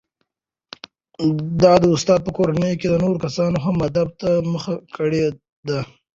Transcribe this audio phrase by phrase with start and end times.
[1.61, 1.63] د
[1.95, 5.23] استاد په کورنۍ کې نورو کسانو هم ادب ته مخه کړې
[5.67, 5.79] ده.